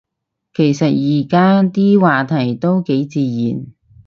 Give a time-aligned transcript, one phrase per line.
[0.55, 3.67] 其實而家啲話題都幾自然